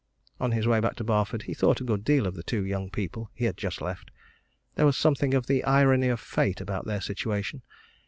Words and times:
On 0.39 0.51
his 0.51 0.65
way 0.65 0.79
back 0.79 0.95
to 0.95 1.03
Barford 1.03 1.43
he 1.43 1.53
thought 1.53 1.79
a 1.79 1.83
good 1.83 2.03
deal 2.03 2.25
of 2.25 2.33
the 2.33 2.41
two 2.41 2.65
young 2.65 2.89
people 2.89 3.29
he 3.35 3.45
had 3.45 3.55
just 3.55 3.81
left. 3.83 4.09
There 4.73 4.87
was 4.87 4.97
something 4.97 5.35
of 5.35 5.45
the 5.45 5.63
irony 5.63 6.07
of 6.07 6.19
fate 6.19 6.59
about 6.59 6.85
their 6.87 7.01
situation. 7.01 7.61